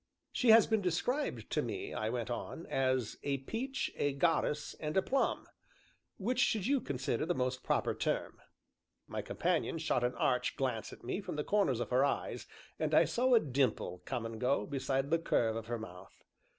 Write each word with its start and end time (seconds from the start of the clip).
"She 0.31 0.49
has 0.49 0.65
been 0.65 0.81
described 0.81 1.51
to 1.51 1.61
me," 1.61 1.93
I 1.93 2.09
went 2.09 2.31
on, 2.31 2.65
"as 2.65 3.17
a 3.21 3.37
Peach, 3.37 3.91
a 3.95 4.13
Goddess, 4.13 4.73
and 4.79 4.97
a 4.97 5.01
Plum; 5.03 5.45
which 6.17 6.39
should 6.39 6.65
you 6.65 6.81
consider 6.81 7.23
the 7.23 7.35
most 7.35 7.61
proper 7.63 7.93
term?" 7.93 8.41
My 9.07 9.21
companion 9.21 9.77
shot 9.77 10.03
an 10.03 10.15
arch 10.15 10.55
glance 10.55 10.91
at 10.91 11.03
me 11.03 11.21
from 11.21 11.35
the 11.35 11.43
corners 11.43 11.79
of 11.79 11.91
her 11.91 12.03
eyes, 12.03 12.47
and 12.79 12.95
I 12.95 13.05
saw 13.05 13.35
a 13.35 13.39
dimple 13.39 14.01
come 14.03 14.25
and 14.25 14.41
go, 14.41 14.65
beside 14.65 15.11
the 15.11 15.19
curve 15.19 15.55
of 15.55 15.67
her 15.67 15.77
mouth. 15.77 16.23